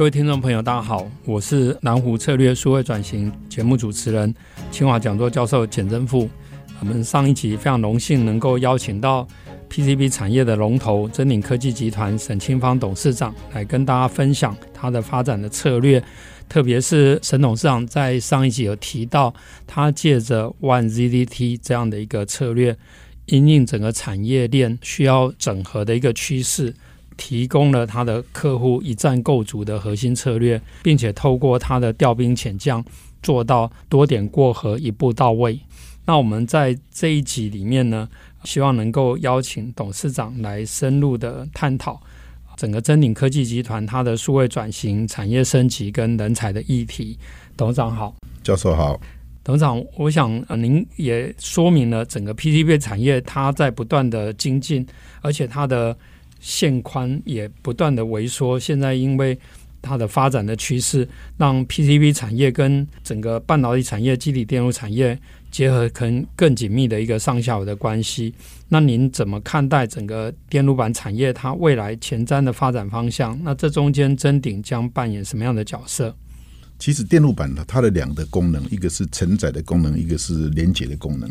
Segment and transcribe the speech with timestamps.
[0.00, 4.34] 各位听众朋友，大家好，我是南湖策略数位转型节目主持人、
[4.70, 6.26] 清华讲座教授简真富。
[6.80, 9.28] 我们上一集非常荣幸能够邀请到
[9.68, 16.02] PCB 产业的龙头臻鼎科技集团沈清芳董事长来跟大家分享他的发展的策略。
[16.48, 19.34] 特别是沈董事长在上一集有提到，
[19.66, 22.74] 他借着 One ZDT 这样的一个策略，
[23.26, 26.74] 因应整个产业链需要整合的一个趋势。
[27.20, 32.82] 提供了他的客户一站购足的核心策略，并且透过他的调兵遣将，
[33.22, 35.60] 做到多点过河，一步到位。
[36.06, 38.08] 那我们在这一集里面呢，
[38.44, 42.00] 希望能够邀请董事长来深入的探讨
[42.56, 47.18] 整个臻鼎科技集团它的数位转型、产业升级跟人才的议题。
[47.54, 48.98] 董事长好，教授好，
[49.44, 54.86] 董事长，我想您也说明了整个 PCB 产业它在不断的精进，
[55.20, 55.94] 而且它的
[56.40, 59.38] 线宽也不断的萎缩，现在因为
[59.82, 65.18] 它的发展的趋势，让 PCB 产业跟整个半导体产业、基体电路产业
[65.50, 68.34] 结合，可能更紧密的一个上下游的关系。
[68.68, 73.38] 那您怎么看待整个电路板产业它未来前瞻的发展方向？
[73.42, 76.14] 那这中间真顶将扮演什么样的角色？
[76.78, 81.30] 其实电路板呢，它的两个功能，一个是承载的功能，一个是连接的功能。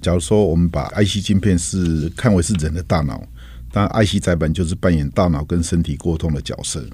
[0.00, 3.22] 假如说我们把 IC 晶片是看为是人的大脑。
[3.72, 6.86] 当 IC 载板就是扮演大脑跟身体沟通的角色。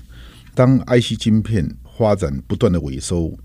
[0.54, 3.36] 当 IC 晶片发展不断的萎缩，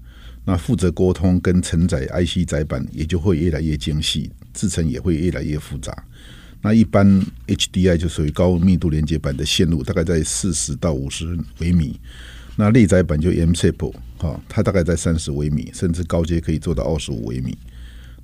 [0.46, 5.96] 那负责沟通跟承载 IC 载板也就会越来越精细，制程也会越来越复杂。
[6.62, 7.06] 那一般
[7.48, 12.00] HDI 就属于高密度连接板的线路，大概在四十到五十微米。
[12.56, 17.58] 那内载板就 MCEP 哈，它大概在三十微米，甚至高阶可以做到二十五微米。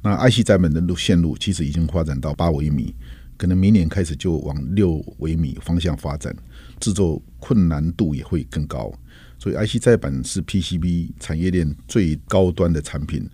[0.01, 2.95] 那 IC 载板的路线路其实已经发展到八微米。
[3.39, 6.35] 可能明年开始就往六微米方向发展，
[6.77, 8.93] 制作困难度也会更高。
[9.37, 13.25] 所以 IC 载板是 PCB 产业链最高端的产品。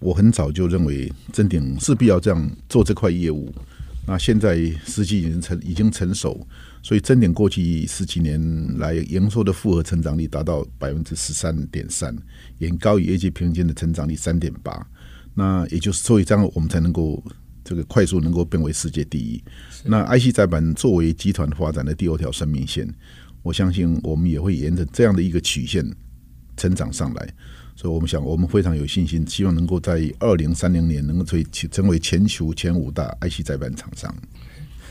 [0.00, 3.54] 我很早就认为臻鼎势必要这样做这块业务。
[4.08, 6.44] 那现在时机已经成已经成熟，
[6.82, 12.12] 所以臻鼎过去十几年来营收的复合成长率达到百分之十三点三，
[12.58, 14.84] 远高于业界平均的成长率三点八。
[15.32, 17.22] 那也就是所以这样我们才能够。
[17.64, 19.42] 这个快速能够变为世界第一。
[19.82, 22.86] 那 IC 载板作为集团发展的第二条生命线，
[23.42, 25.84] 我相信我们也会沿着这样的一个曲线
[26.56, 27.28] 成长上来。
[27.76, 34.14] 所以，我们想，我们非常有信心，希望能够在二零三零年能够成成为全球前五大 IC 载板厂商。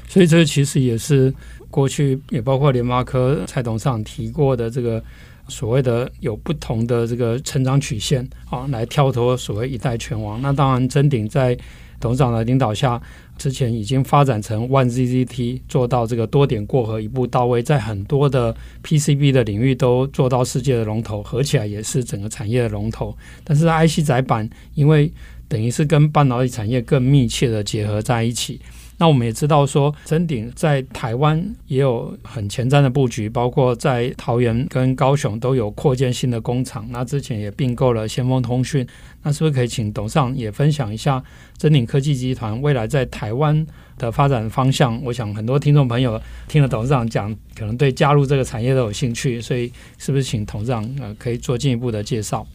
[0.10, 1.34] 所以，这其实也是
[1.70, 5.02] 过去也包括联发科蔡董事长提过的这个
[5.48, 10.42] 所谓的有不同的这个成长曲线啊，来跳脱所谓一代拳王。
[10.42, 11.58] 那当然，真顶在
[12.04, 13.02] 董事长的领导下，
[13.38, 18.54] 之前已经发展成万 ZZT，做到这个多点过河，一步到位，在很多的
[18.84, 23.16] PCB 的领域都做到世界的龙头，合起来也是整个产业的龙头。
[23.46, 25.10] 但是 IC 载板，因为
[25.48, 28.60] 等于是跟半导体产业更密切的结合在一起。
[28.98, 36.88] 那我们也知道说，臻鼎在台湾也有很前瞻的布局，包括在桃园跟高雄都有扩建新的工厂。
[36.92, 38.88] 那之前也并购了先锋通讯。
[39.24, 41.24] 那是不是可以请董事长也分享一下
[41.58, 43.66] 臻鼎科技集团未来在台湾
[43.98, 45.02] 的发展方向？
[45.04, 52.46] 我想很多听众朋友听了董事长讲，可能对加入这个产业都有兴趣，所以是不是请董事长呃可以做进一步的介绍？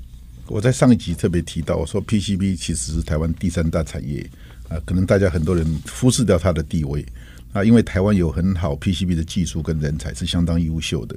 [0.46, 4.24] 我在上一集特别提到，我说 PCB 其实是台湾第三大产业。
[4.68, 5.66] 啊，可能大家很多人
[5.98, 7.04] 忽视掉它的地位
[7.52, 11.16] 啊，因为台湾有很好 PCB 的技术跟人才是相当优秀的，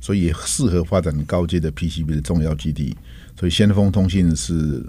[0.00, 2.96] 所以适合发展高阶的 PCB 的重要基地。
[3.38, 4.84] 所以先锋通信是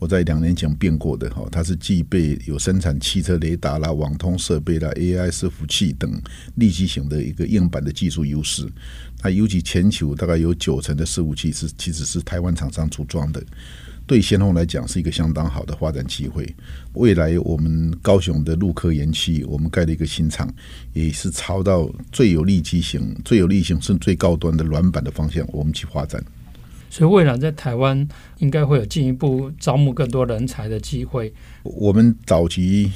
[0.00, 6.20] 我在两年前变过的哈，它是具备有生产汽车雷达啦、网通设备啦、AI 伺服器等
[6.56, 8.68] 立即型的一个硬板的技术优势。
[9.16, 13.40] 它尤其全球大概有九成的伺服器是其实是台湾厂商组装的。
[14.06, 16.46] 对先锋来讲是一个相当好的发展机会。
[16.92, 20.48] 未来我们高雄的陆科园区，我们盖了一个新厂，
[20.92, 26.22] 也是朝到最有利基型、最有利性是最高端的软板的方向，我们去发展。
[26.90, 28.06] 所以未来在台湾
[28.38, 31.32] 应该会有进一步招募更多人才的机会。
[31.62, 32.92] 我们早期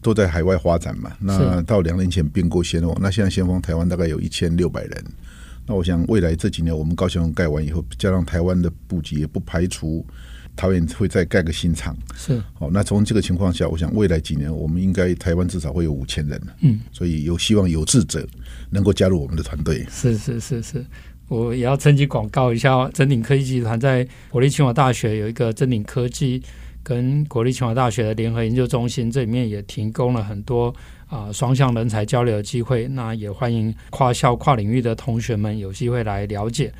[0.00, 1.12] 都在海外发展嘛。
[1.20, 5.04] 那到两年前并购先锋，那现在先锋台湾大概有一千六百人。
[5.68, 10.04] 那我想未来这几年我们高雄盖完以后，加上台湾的布局，也不排除
[10.56, 11.94] 桃园会再盖个新厂。
[12.16, 16.40] 是，好，那从这个情况下，我想未来几年我们应该台湾至少会有五千人。
[16.62, 18.26] 嗯，所以有希望有志者
[18.70, 19.86] 能够加入我们的团队。
[19.90, 20.84] 是是是是，
[21.28, 26.42] 我也要趁机广告一下，臻鼎科技集团在国立清华大学有一个臻鼎科技。
[26.80, 30.74] 跟国立清华大学的联合研究中心，这里面也提供了很多
[31.08, 32.86] 啊双向人才交流的机会。
[32.88, 36.72] 那也欢迎跨校跨领域的同学们有机会来了解。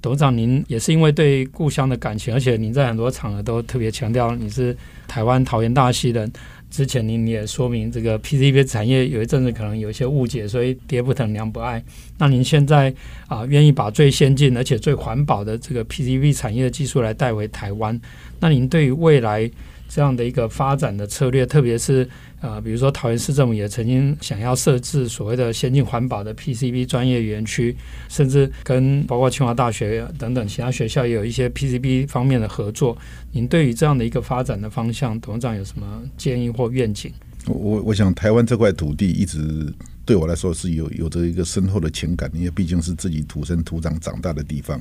[0.00, 4.76] 董事长，您也是因为对故乡的感情，而且您在很多场合都特别强调你是
[5.06, 6.30] 台湾桃园大溪人。
[6.70, 11.80] 之前您也说明这个 PCB 产业有一阵子可能有一些误解，所以爹不疼娘不爱。
[12.18, 12.92] 那您现在
[13.28, 18.00] 啊愿意把最先进而且最环保的这个 PCB 产业的技术来带回台湾？
[18.40, 19.48] 那您对于未来
[19.94, 22.08] 这样的一个发展的策略，特别是
[22.40, 27.76] 呃，比如说桃园市政府也曾经想要设置所谓的先进环保的 PCB 专业园区，
[28.08, 32.96] 甚至跟包括清华大学等等其他学校也有一些 PCB 方面的合作。
[33.32, 37.12] 您对于这样的一个发展的方向，董事长有什么建议或愿景？
[37.46, 39.70] 我我想台湾这块土地一直
[40.06, 44.80] 对我来说是有有着一个深厚的情感，因为毕竟是自己土生土长长大的地方。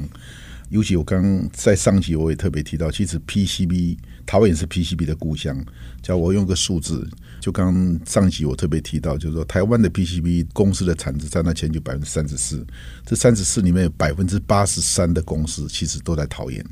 [0.72, 5.64] 尤其我刚刚在上集我也特别提到，其实 PCB 桃园是 PCB 的故乡。
[6.02, 7.08] 叫我用个数字，
[7.42, 12.66] 就刚上集我特别提到，就是说台湾的 PCB 公司的产值占到全球百分之三十四，
[13.06, 16.66] 这三十四里面有百分之八十三的公司其实都在桃园，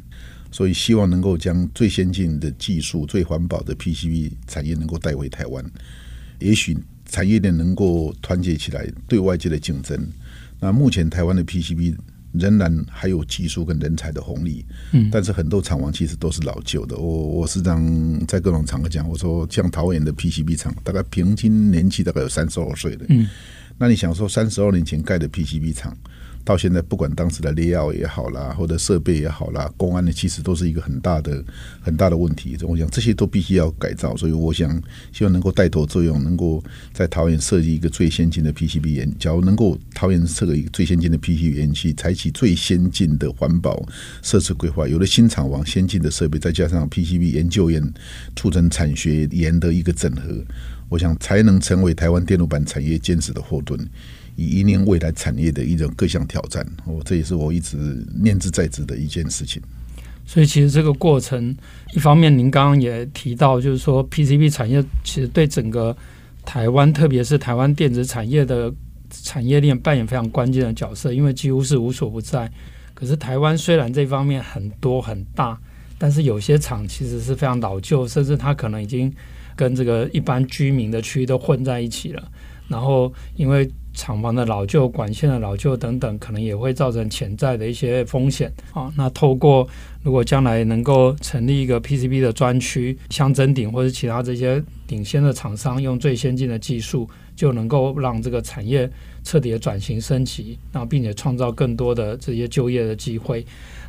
[0.49, 5.63] 所以希望能够将最先进的技术、最环保的 PCB 产业能够带回台湾，
[6.39, 6.75] 也许
[7.05, 10.09] 产业链能够团结起来对外界的竞争。
[10.59, 11.95] 那目前台湾的 PCB
[12.33, 16.97] 仍然还有技术跟人才的红利，嗯，但是很多厂房其实都是老旧的。
[16.97, 17.83] 我我时常
[18.27, 23.27] 在各种场合讲，我说像桃园的 PCB 厂，大概平均年纪大概有三十二岁的，嗯，
[23.77, 25.97] 那你想说三十二年前盖的 PCB 厂？
[26.49, 31.45] 到现在，不管当时的雷奥也好啦，或者设备也好啦，公安的其实都是一个很大的、
[31.79, 32.57] 很大的问题。
[32.63, 34.81] 我想这些都必须要改造，所以我想
[35.11, 39.13] 希望能够带头作用，能够在桃园设计一个最先进的 PCB 研。
[39.19, 43.87] 假如能够桃园设一个最先进的 PCB 研，去，采取最先进的环保
[44.23, 47.93] 设施规划，有了新厂房、先进的设备，再加上 PCB 研究院
[48.35, 50.43] 促成产学研的一个整合，
[50.89, 53.79] 我想才能成为台湾电路板产业坚实的后盾。
[54.39, 57.75] 以引领未来产业的一种各项挑战，哦，这也是我一直
[58.23, 59.61] 念兹在兹的一件事情。
[60.25, 61.55] 所以，其实这个过程，
[61.93, 65.95] 一方面您刚刚也提到，就是说 PCB 产业其实对整个
[66.45, 68.71] 台湾，特别是台湾电子产业的
[69.09, 72.49] 产业链扮演非常关键的角色，因为几乎是无所不在。
[72.93, 75.59] 可是，台湾虽然这方面很多很大，
[75.97, 79.11] 但是有些厂其实是非常老旧，甚至它可能已经
[79.55, 82.31] 跟这个一般居民的区域都混在一起了。
[82.69, 88.93] 然后，因为厂房的老旧、管线的老旧等等，可能也会造成潜在的一些风险啊。
[88.95, 89.67] 那透过
[90.03, 98.89] 如果将来能够成立一个 PCB 的专区，像臻鼎或者其他这些领先的厂商，用最先进的技术，就能够让这个产业
[99.23, 103.45] 彻底的转型升级，然后并且创造更多的这些就业的机会。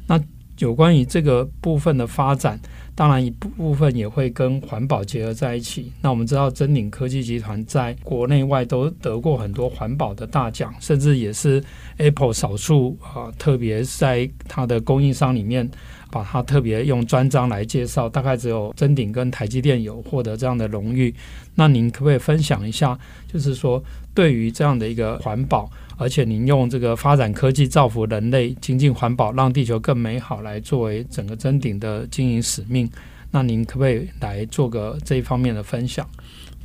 [0.07, 0.19] 那
[0.61, 2.59] 有关于这个部分的发展。
[2.95, 5.91] 当然，一部分也会跟环保结合在一起。
[6.03, 11.65] 那我们知道，真鼎科技集团在国内外都得过很多环保的大奖，甚至也是
[11.97, 15.67] Apple 少数啊，特别在它的供应商里面，
[16.11, 18.07] 把它特别用专章来介绍。
[18.07, 21.15] 大概只有真鼎跟台积电有获得这样的荣誉。
[21.55, 25.71] 那您可不可以分享一下，就是说对于这样的一个环保？
[26.01, 32.91] 而且您用这个发展科技造福人类、精进环保、让地球更美好来作为整个真鼎的经营使命，
[33.31, 36.09] 那您可不可以来做个这一方面的分享？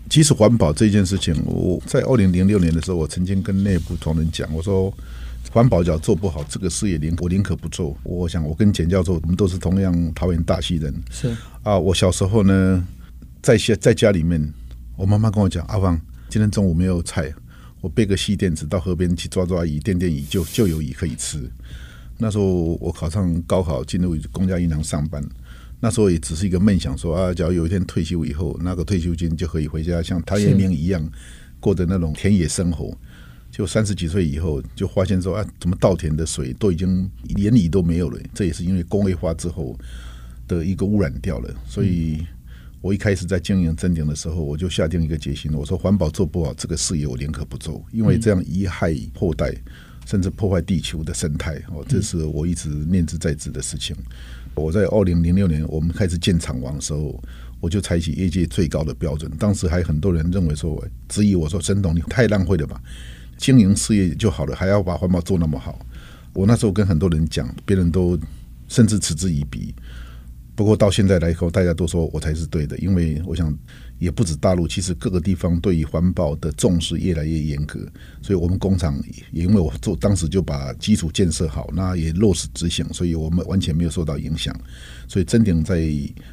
[0.09, 4.89] 其实环保这件事情，我在二零零六年的时候，我曾经跟内部同仁讲，我说
[5.51, 7.93] 环保只要做不好，这个事业宁我宁可不做。
[8.03, 11.77] 我想我跟简教授，我们都是同样桃园大溪人，是啊。
[11.77, 12.87] 我小时候呢，
[13.41, 14.53] 在家在家里面，
[14.95, 15.99] 我妈妈跟我讲，阿芳，
[16.29, 17.33] 今天中午没有菜。
[17.85, 21.39] 我背个细垫子到河边去抓抓鱼，垫垫鱼就就有鱼可以吃。
[22.17, 25.23] 那时候我考上高考，进入公家银行上班。
[25.79, 31.07] 那时候也只是一个梦想说，说啊，假如有一天退休以后，拿个退休金就可以回家，像陶渊明一样
[31.59, 32.91] 过的那种田野生活。
[33.51, 38.19] 就三十几岁以后，就发现说啊，怎么稻田的水都已经连鱼都没有了？
[38.33, 39.77] 这也是因为工业化之后
[40.47, 42.25] 的一个污染掉了，所以。
[42.85, 49.51] 嗯我一开始在经营真鼎的时候，我就下定一个决心，我说环保做不好，这个事业我宁可不做，因为这样贻害后代，
[50.05, 51.55] 甚至破坏地球的生态。
[51.73, 53.95] 哦，这是我一直念之在兹的事情。
[54.53, 57.19] 我在二零零六年我们开始建厂房的时候，
[57.59, 59.31] 我就采取业界最高的标准。
[59.39, 62.79] 当时还很多人认为说，我质疑我说：“沈董，你太浪费了吧？
[63.35, 65.83] 经营事业就好了，还要把环保做那么好。”
[66.33, 68.15] 我那时候跟很多人讲，别人都
[68.67, 69.73] 甚至嗤之以鼻。
[70.55, 73.55] 不过到现在来以后，大家都说我才是对的，因为我想
[73.99, 77.79] 也不止大陆，其实各个地方对于环保的重视越来越严格，
[78.21, 78.97] 所以我们工厂
[79.31, 84.55] 也因为我做当时就把基础建设好，那也落实执行，所以我们完全没有受到影响。
[85.07, 85.87] 所以真鼎在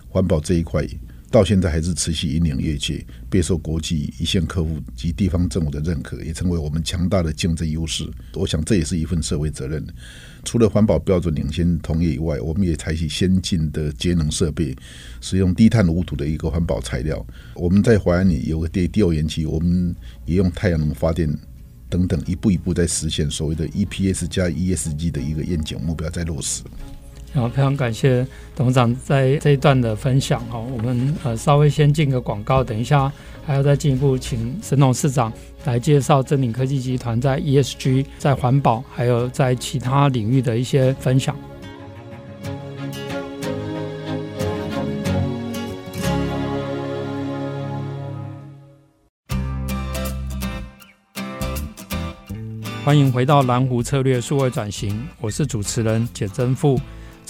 [0.08, 0.86] 环保这一块。
[1.32, 8.06] 到现在还是持续引领业界，备受国际一线客户及地方政府的认可，也成为我们强大的竞争优势。
[8.34, 9.82] 我想这也是一份社会责任。
[10.44, 14.76] 除了环保标准领先同业以外，我们也采取先进的节能设备，
[15.20, 17.24] 使用低碳无土的一个环保材料。
[17.54, 19.94] 我们在淮安里有个第第二研期，我们
[20.26, 21.32] 也用太阳能发电
[21.88, 26.62] 等等，一步一步在实现所谓的 EPS 加 ESG 的一个愿景目标在落实。
[27.34, 33.10] 然后非常感谢董事长在这一段的分享哈，我们呃稍微先进个广告，等一下
[33.46, 35.32] 还要再进一步请沈董事长
[35.64, 41.34] 来介绍臻鼎科技集团在 ESG、在环保还有在其他领域的一些分享。
[52.84, 56.78] 欢迎回到蓝湖策略数位转型，我是主持人简真富。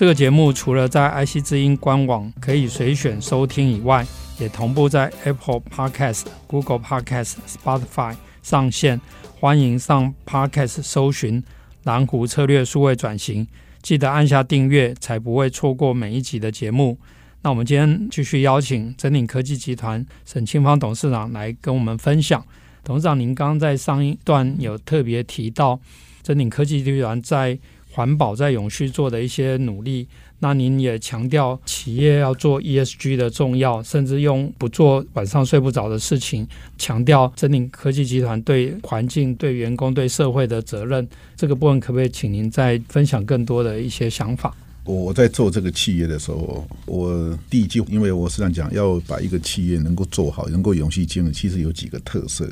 [0.02, 4.04] 这个节目除了在 IC 之音官网可以随选收听以外，
[4.36, 9.00] 也同步在 Apple Podcast、Google Podcast、Spotify 上线。
[9.38, 11.40] 欢迎上 Podcast 搜寻
[11.86, 13.46] “蓝湖策略数位转型”，
[13.80, 16.98] 记得按下订阅，才不会错过每一集的节目。
[17.42, 22.44] 那我们今天继续邀请臻鼎科技集团沈庆芳董事长来跟我们分享。
[22.82, 25.78] 董事长，您刚刚在上一段有特别提到，
[26.24, 27.56] 臻鼎科技集团在
[27.92, 30.08] 环保在永续做的一些努力，
[30.38, 41.06] 那您也强调企业要做 ESG 的重要，甚至用不做晚上睡不着的事情，强调臻鼎科技集团对环境、对员工、对社会的责任。
[41.36, 44.56] 这个部分可不可以请您再分享更多的一些想法？
[44.84, 52.50] 我我在做这个企业的时候，我第一句，因为我是这样讲，要把一个企业能够做好，能够永续经营，其实有几个特色。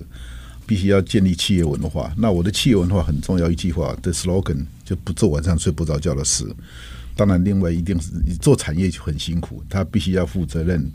[0.71, 2.15] 必须要建立企业文化。
[2.17, 6.47] 那我的企业文化很重要，一句话的 slogan 就不做晚上睡不着觉的事。
[7.17, 10.89] 当然，另外一定是做产业就很辛苦，他必须要负责任，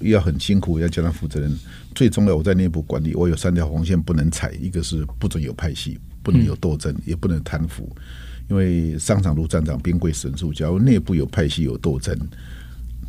[0.00, 1.50] 要很辛苦，要叫他负责任。
[1.94, 7.90] 最重要，我在内部管理，我有三条红线不能踩，一个是不准有派系，不能有斗争，也不能贪腐。
[8.50, 10.52] 因为商场如战场，兵贵神速。
[10.52, 12.14] 假如内部有派系有斗争。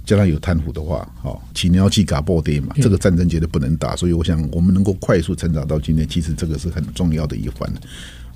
[0.05, 3.95] 将来有贪腐的话，好，起尿气嘎爆跌嘛，这个战争绝对不能打。
[3.95, 7.71] 所以我想，我们能够快速成长到今天，其实这个是很重要的一环。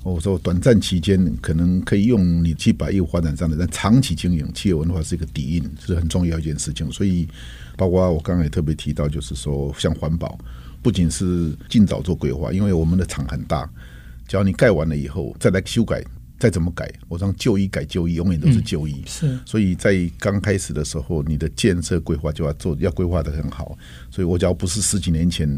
[0.02, 6.90] 我说，短暂期间可能可以用你去把业务发展上来，但长期经营企业文化是一个底蕴，是很重要一件事情。
[6.90, 7.28] 所以，
[7.76, 10.38] 包括我刚刚也特别提到，就是说，像环保，
[10.80, 13.68] 不仅是尽早做规划，因为我们的厂很大，
[14.26, 16.02] 只要你盖完了以后再来修改。
[16.38, 19.02] 再怎么改，我让旧一改旧一，永远都是旧一。
[19.06, 23.76] 是，所以在刚开始的时候，你的建设规划就要做，要规划的很好。
[24.10, 25.48] 所以我只要不是十几年前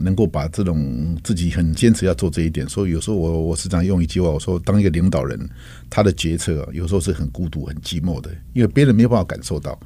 [0.00, 5.38] 能够把这种自己很坚持要做这一点，所以有时候我我时常用一句话，我说当一个领导人，
[5.90, 9.78] 他的决策有时候是很孤独、很寂寞的，因为别人没有办法感受到。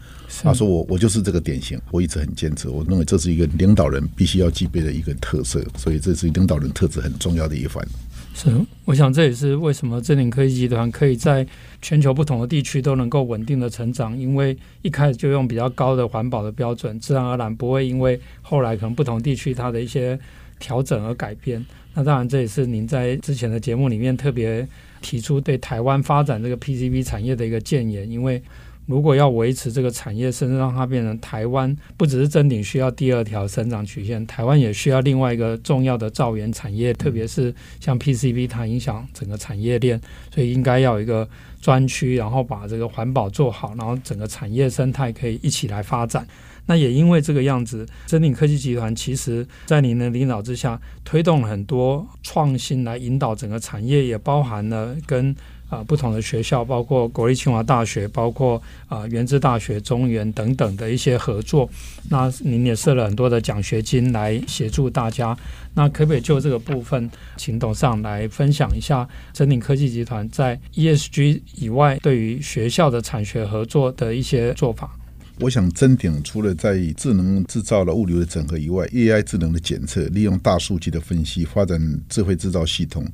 [0.43, 7.87] 他说我我就是这个典型，我一直很坚持，我认为这是一个领导人必须要具备的一个特色，所以这是领导人特质很重要的一环。
[8.35, 8.51] 是，
[8.85, 11.47] 我想这也是为什么正鼎科技集团可以在
[11.81, 20.19] 全球不同的地区都能够稳定的成长，因为一开始就用比较高的环保的标准，自然而然不会因为后来可能不同地区它的一些
[20.59, 21.65] 调整而改变。
[21.95, 24.67] 那当然，这也是您在之前的节目里面特别
[25.01, 28.43] 提出对台湾发展这个 PCB 产业的一个建言，因为。
[28.87, 40.01] 如果要维持这个产业，甚至让它变成台湾，不只是真鼎需要第二条生长曲线，台湾也需要另外一个重要的造园产业，特别是像 PCB，它影响整个产业链，
[40.35, 41.29] 所以应该要有一个
[41.61, 46.27] 专区，然后把这个环保做好，然后整个产业生态可以一起来发展。
[46.67, 55.35] 那也因为这个样子，真鼎科技集团其实在您的领导之下，推动了很多创新来引导整个产业，也包含了跟。
[55.73, 61.67] 啊，不同的学校，包括国立清华大学，包括啊原子大学、中原等等的一些合作。
[62.11, 65.35] 那您也设了很多的奖学金来协助大家。
[65.73, 74.95] 那可不可以就这个部分，请董上来分享一下真鼎科技集团在 ESG 以外，对于学校的产学合作的一些做法？
[75.43, 83.05] 我想臻鼎除了在智能制造的物流的整合以外，AI 智能的检测，利用大数据的分析，发展智慧制造系统，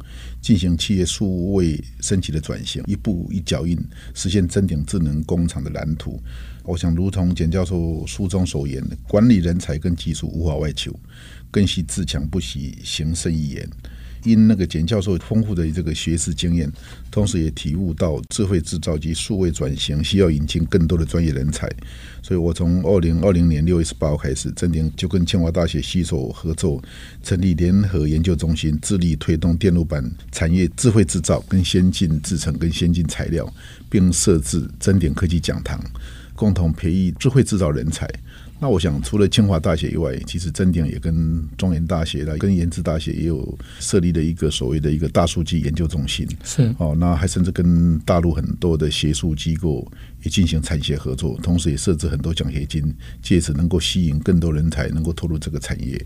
[0.43, 3.79] 进行企业数位升级的转型，一步一脚印
[4.13, 6.21] 实现臻鼎智能工厂的蓝图。
[6.65, 10.95] 我想，如同简教授书中所言，管理人才跟技术无法外求，
[11.51, 13.67] 更需自强不息，行胜于言。
[14.25, 16.71] 因那个简教授丰富的这个学识经验，
[17.11, 21.69] 同时也体悟到智慧制造及数位转型需要引进更多的专业人才，
[22.23, 26.83] 所以我从二零二零年六月十八号开始，臻鼎就跟清华大学携手合作，
[27.23, 33.53] 成立联合研究中心，致力推动电路板产业智慧制造跟先进制程跟先进材料，
[33.89, 35.83] 并设置臻鼎科技讲堂，
[36.35, 38.09] 共同培育智慧制造人才。
[38.61, 46.27] 那我想，除了清华大学以外，其实正定也跟中原大学啦，跟研制大学也有设立的一个所谓的一个大数据研究中心。
[46.43, 49.87] 是哦，那还甚至跟大陆很多的学术机构
[50.25, 55.97] 也进行产学合作，同时也设置很多奖学金，借此能够吸引更多人才能够投入这个产业，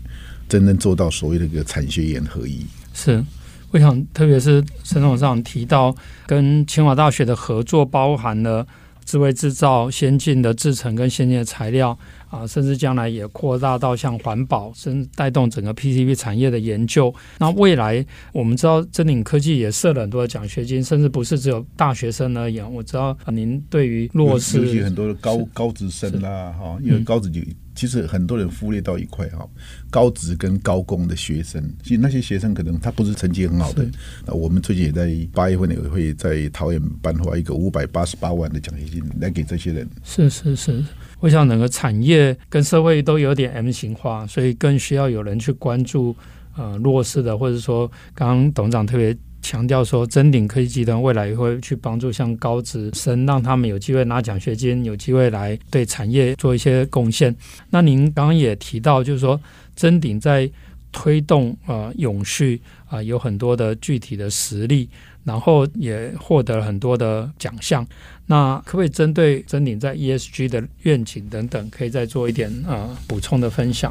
[0.47, 2.63] 真正做到所谓的一个产学研合一。
[2.93, 3.23] 是，
[3.71, 5.95] 我想，特别是陈董事长提到
[6.27, 8.67] 跟清华大学的合作，包含了
[9.05, 11.97] 智慧制造、先进的制程跟先进的材料。
[12.29, 17.13] 啊，甚至将来也扩大到像环保，甚至带动整个 PCB 产业的研究。
[17.37, 22.73] 那未来我们知道，真领科技也设了很多的奖学金，甚至不是只有大学生而言。
[22.73, 29.47] 我知道啊，您对于弱势，尤其很多的高高职生啦，哈，因为高职就、嗯、其实很多人忽略到一块哈，
[29.89, 33.85] 高职跟高工的学生，其实那些学生可能他不是成绩很好的。
[34.25, 39.87] 那我们最近也在八月份也会在桃园颁发一个五百八十八万的奖学金来给这些人。
[40.03, 40.83] 是是是。
[41.19, 46.15] 我想整个产业跟社会都有点 M 型化，所以更需要有人去关注
[46.57, 57.35] 呃弱势的，或者说刚刚董事长特别强调说，真鼎科技集团未来也会去帮助像高职生，让他们有机会拿奖学金，有机会来对产业做一些贡献。
[57.69, 59.39] 那您刚刚也提到，就是说
[59.75, 60.49] 真鼎在
[60.91, 64.89] 推动呃永续啊、有很多的具体的实例。
[65.25, 67.87] 然后也获得了很多的奖项。
[68.25, 73.89] 那可不可以针对真鼎在 ESG 的愿景等等，可以再做一点呃补充的分享？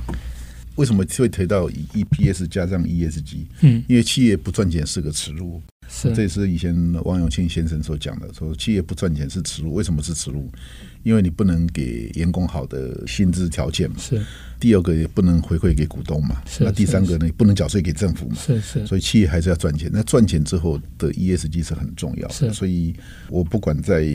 [0.76, 3.46] 为什么会提到 EPS 加上 ESG？
[3.60, 5.60] 嗯，因为企业不赚钱是个耻辱。
[5.88, 6.74] 是，这也是以前
[7.04, 9.74] 王永庆先生所讲的，说企业不赚钱是耻辱。
[9.74, 10.50] 为什么是耻辱？
[11.02, 13.96] 因为你不能给员工好的薪资条件嘛。
[13.98, 14.22] 是。
[14.58, 16.40] 第二个也不能回馈给股东嘛。
[16.46, 16.64] 是。
[16.64, 18.36] 那第三个呢，不能缴税给政府嘛。
[18.36, 18.86] 是是。
[18.86, 19.90] 所以企业还是要赚钱。
[19.92, 22.34] 那赚钱之后的 ESG 是很重要的。
[22.34, 22.54] 是。
[22.54, 22.94] 所以
[23.28, 24.06] 我不管在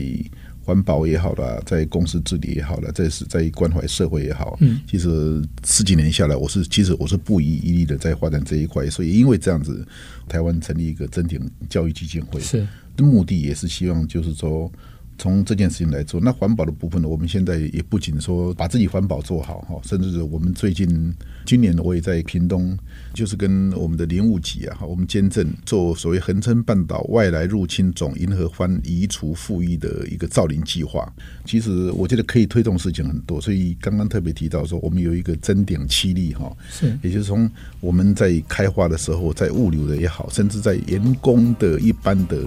[0.68, 8.90] 环保也好啦，在公司治理也好啦，在是在关怀社会也好，嗯，其实十几年下来，我是其实我是不遗余力的在发展这一块。
[8.90, 9.82] 所以因为这样子，
[10.28, 12.66] 台湾成立一个真鼎教育基金会，是
[12.98, 14.70] 目的也是希望就是说。
[15.18, 17.08] 从这件事情来做，那环保的部分呢？
[17.08, 21.12] 我们现在也不仅说把自己环保做好哈，甚至是我们最近
[21.44, 22.78] 今年我也在屏东，
[23.12, 31.12] 就是跟我们的林务局啊，哈，我们监证做所谓恒春半岛外来入侵种银河欢移除复育的一个造林计划。
[31.44, 37.50] 其实我觉得可以推动事情很多，所以刚刚特别提到说，我们有一个增点七力哈，是，也就是从
[37.80, 42.38] 我们在开发的时候，在物流的也好，甚至在员工的一般的。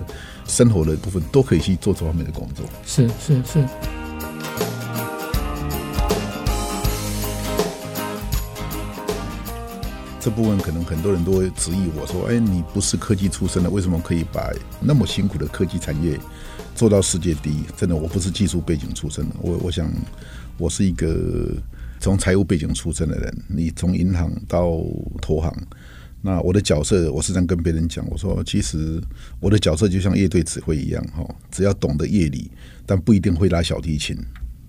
[0.51, 2.65] 生活的部分都可以去做这方面的工作。
[2.85, 3.65] 是是是。
[10.19, 16.19] 这部分可能很多人都会质疑我说：“哎，你不是科技出身的，为什么可以把那么辛苦的科技产业
[16.75, 19.35] 做到世界第一？”真的，我不是技术背景出身的。
[19.41, 19.89] 我我想，
[20.57, 21.55] 我是一个
[22.01, 23.43] 从财务背景出身的人。
[23.47, 24.69] 你从银行到
[25.21, 25.51] 投行。
[26.23, 29.01] 那我的角色，我时常跟别人讲，我说其实
[29.39, 32.51] 我的角色就像乐队指挥一样，哈，只要懂得乐理，
[32.85, 34.15] 但不一定会拉小提琴，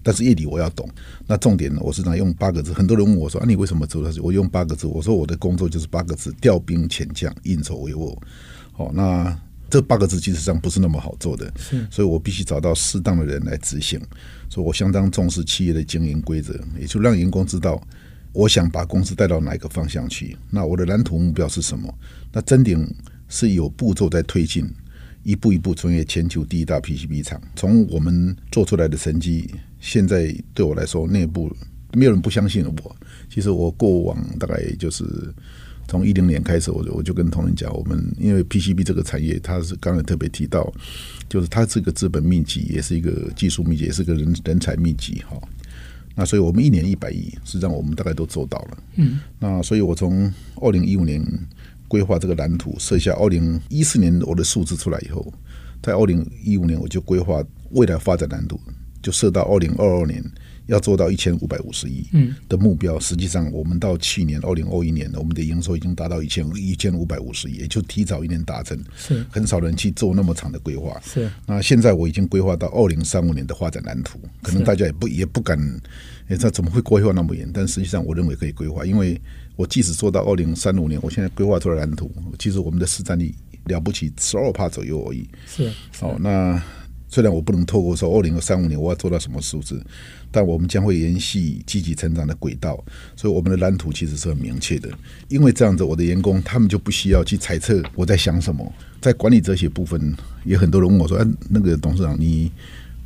[0.02, 0.88] 但是乐理我要懂。
[1.26, 4.02] 那重点呢，我时常用八个字，很多人问我说啊，你为什么做？
[4.22, 8.16] 我用八个字，我说我的工作就是八个字：调兵遣将，运筹帷幄。
[8.72, 9.38] 好，那
[9.68, 11.52] 这八个字其实上不是那么好做的，
[11.90, 14.00] 所以我必须找到适当的人来执行。
[14.48, 17.78] 所以我相当重视企业的经营规则，也就让员工知道。
[18.32, 20.36] 我想把公司带到哪一个方向去？
[20.50, 21.94] 那我的蓝图目标是什么？
[22.32, 22.88] 那臻鼎
[23.28, 24.66] 是有步骤在推进，
[25.22, 27.40] 一步一步成为全球第一大 PCB 厂。
[27.54, 31.54] 从我们做出来的成绩，现在对我来说，内部
[31.92, 32.96] 没有人不相信我。
[33.28, 35.04] 其实我过往大概就是
[35.86, 40.72] 从一零年开始，我就我就跟同仁讲，我们因为 PCB 这个产业，它是刚才特别提到，
[41.28, 45.36] 就是它是个资本密集，也是一个技术密集，也是个人人才密集，哈。
[46.14, 48.78] 那所以，我们一年一百亿，实际上我们大概都做到了。
[48.96, 51.24] 嗯，那所以，我从二零一五年
[51.88, 55.32] 规划这个蓝图，设下二零一四年我的数字出来以后，
[55.82, 58.60] 在二零一五年我就规划未来发展蓝图，
[59.02, 60.22] 就设到二零二二年，
[60.66, 62.06] 要做到一千五百五十亿
[62.48, 62.98] 的目标。
[62.98, 68.78] 实际上，我们到去年二零二一年，我们的营收已经达到一千一千五百五十亿，也就提早一年达成。
[68.96, 71.00] 是很少人去做那么长的规划。
[71.04, 75.58] 是那现在我已经规划到二零三五年的发展蓝图，可能大家也不也不敢，
[76.28, 77.50] 哎，这怎么会规划那么远？
[77.52, 79.20] 但实际上，我认为可以规划，因为
[79.56, 85.28] 我即使做到二零三五年，我现在规划出来蓝图，其实我们的市占率了不起十二帕左右而已。
[85.46, 85.70] 是
[86.00, 86.62] 哦，那。
[87.12, 89.84] 虽然我不能透过说二零三五年我要做到什么数字，
[90.30, 92.82] 但我们将会延续积极成长的轨道，
[93.14, 94.88] 所以我们的蓝图其实是很明确的。
[95.28, 98.72] 因为这样子，我的员工他们就不需要去猜测我在想什么。
[98.98, 102.50] 在管理哲学部分，也很多人问我说：“哎，那个董事长，你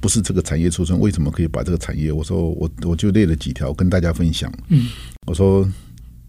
[0.00, 4.86] 不是这个产业出身，为什么可以把这个产业？”我说：“我我就列了几条跟大家分享。”嗯，
[5.26, 5.68] 我说：“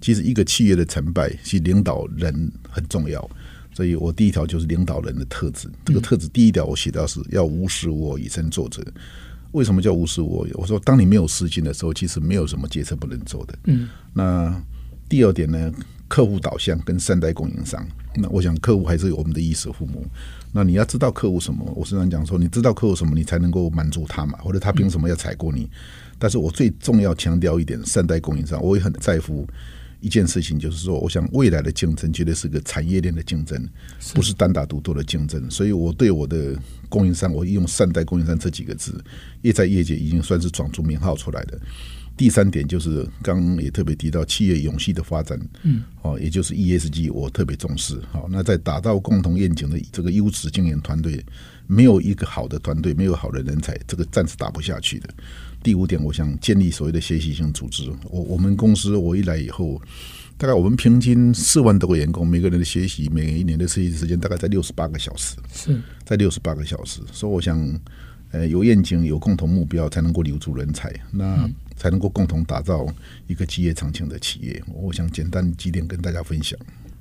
[0.02, 3.30] 其实一个企业的成败，是领导人很重要。”
[3.74, 5.70] 所以我第一条就是领导人的特质。
[5.86, 8.84] 这个特质第一条我写到是要无私无我，以身作则。
[9.54, 10.48] 为什么叫无私无我？
[10.54, 13.58] 我说，当你没有私心的时候，其实没有什么决策不能做的。
[13.66, 13.88] 嗯。
[14.14, 14.62] 那
[15.08, 15.72] 第二点呢，
[16.08, 17.86] 客户导向跟善待供应商。
[18.16, 20.06] 那我想客户还是我们的衣食父母。
[20.52, 21.64] 那你要知道客户什么？
[21.76, 25.70] 我经常讲说，你知道客户什么，你才能够满足他嘛，或者他凭什么要采购你？
[26.20, 29.48] 但是我最重要强调一点，善待供应商，我也很在乎。
[30.00, 33.68] 一件事情就是说，我想未来的竞争绝对是个产业链的竞争，
[34.14, 35.50] 不是单打独斗的竞争。
[35.50, 36.58] 所以我对我的
[36.90, 39.04] 供应商，我用“善待供应商”这几个字，
[39.42, 41.60] 也在业界已经算是闯出名号出来的。
[42.16, 48.02] 第三点就是刚刚也特别提到企业永续的发展，嗯，哦，也就是 ESG，我特别重视。
[48.12, 51.24] 好，那在打造共同愿景的这个优质经营团队，
[51.68, 55.10] 没有一个好的团队，没有好的人才，这个战是打不下去的。
[55.68, 57.92] 第五点，我想建立所谓的学习型组织。
[58.06, 59.82] 我我们公司我一来以后，
[60.38, 67.02] 大概我们平均四万多个员工，每个人的学习每一年的学习时间大概在六十八个小时，是在六十八个小时。
[67.12, 67.60] 所以我想，
[68.32, 72.88] 呃，有愿景、有共同目标，才能够留住人才，那才能够共同打造
[73.28, 74.64] 一个基业长青的企业。
[74.74, 76.58] 我想简单几点跟大家分享。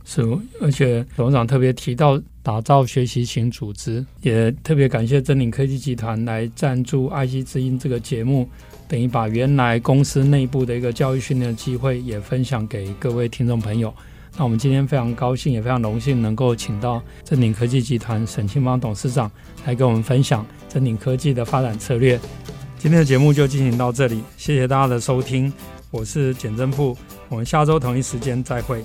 [0.09, 0.23] 是，
[0.61, 8.49] 而且董事长特别提到打造学习型组织，也特别感谢正鼎科技集团来赞助《爱惜之音》这个节目，
[8.87, 13.92] 等于把原来公司内部的一个教育训练的机会也分享给各位听众朋友。
[14.38, 19.29] 那我们今天非常高兴，也非常荣幸能够请到正鼎科技集团沈庆邦董事长
[19.64, 22.16] 来跟我们分享正鼎科技的发展策略。
[22.79, 25.53] 今天的节目就进行到这里，谢谢大家的收听，
[25.90, 26.97] 我是简正富，
[27.29, 28.85] 我们下周同一时间再会。